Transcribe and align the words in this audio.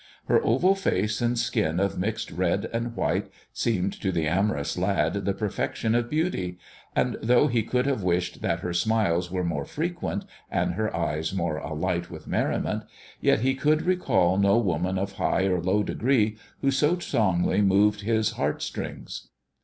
Her 0.25 0.43
oval 0.43 0.73
face, 0.73 1.21
and 1.21 1.37
skin 1.37 1.79
of 1.79 1.99
mixed 1.99 2.31
red 2.31 2.67
and 2.73 2.95
white, 2.95 3.29
seemed 3.53 3.93
to 4.01 4.11
the 4.11 4.25
amorous 4.25 4.75
lad 4.75 5.13
the 5.13 5.33
perfection 5.35 5.93
of 5.93 6.09
beauty; 6.09 6.57
and 6.95 7.17
though 7.21 7.45
he 7.45 7.61
could 7.61 7.85
We 7.85 7.91
wished 7.91 8.41
that 8.41 8.61
her 8.61 8.73
smiles 8.73 9.29
were 9.29 9.43
more 9.43 9.63
frequent, 9.63 10.25
and 10.49 10.73
her 10.73 10.91
eyes 10.95 11.35
more 11.35 11.57
alight 11.57 12.09
with 12.09 12.25
merriment, 12.25 12.81
yet 13.19 13.41
he 13.41 13.53
could 13.53 13.83
recall 13.83 14.39
no 14.39 14.57
Woman 14.57 14.97
of 14.97 15.11
high 15.21 15.43
or 15.45 15.61
low 15.61 15.83
degree 15.83 16.35
who 16.61 16.71
so 16.71 16.97
strongly 16.97 17.61
moved 17.61 18.01
his 18.01 18.31
heart 18.31 18.63
strings. 18.63 19.27